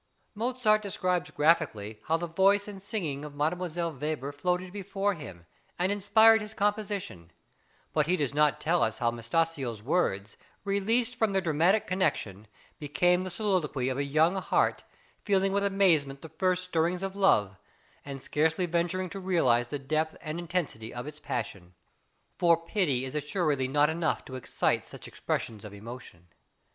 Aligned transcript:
Mozart 0.33 0.81
describes 0.81 1.29
graphically 1.29 1.99
how 2.07 2.17
the 2.17 2.25
voice 2.25 2.67
and 2.67 2.81
singing 2.81 3.23
of 3.23 3.33
Mdlle. 3.33 3.99
Weber 3.99 4.31
floated 4.31 4.73
before 4.73 5.13
him, 5.13 5.45
and 5.77 5.91
inspired 5.91 6.41
his 6.41 6.55
composition, 6.55 7.29
but 7.93 8.07
he 8.07 8.17
does 8.17 8.33
not 8.33 8.59
tell 8.59 8.81
us 8.81 8.97
how 8.97 9.11
Metastasio's 9.11 9.83
words, 9.83 10.37
released 10.63 11.15
from 11.15 11.33
their 11.33 11.41
dramatic 11.41 11.85
connection, 11.85 12.47
became 12.79 13.23
the 13.23 13.29
soliloquy 13.29 13.89
of 13.89 13.99
a 13.99 14.03
young 14.03 14.37
heart, 14.37 14.83
feeling 15.23 15.51
with 15.53 15.63
amazement 15.63 16.23
the 16.23 16.29
first 16.29 16.63
stirrings 16.63 17.03
ot 17.03 17.15
love, 17.15 17.57
and 18.03 18.23
scarcely 18.23 18.65
venturing 18.65 19.07
to 19.11 19.19
realise 19.19 19.67
the 19.67 19.77
depth 19.77 20.17
and 20.21 20.39
intensity 20.39 20.91
of 20.91 21.05
its 21.05 21.19
passion; 21.19 21.75
for 22.39 22.57
pity 22.57 23.05
is 23.05 23.13
assuredly 23.13 23.67
not 23.67 23.87
enough 23.87 24.25
to 24.25 24.33
excite 24.33 24.83
such 24.83 25.07
expressions 25.07 25.63
of 25.63 25.75
emotion. 25.75 26.25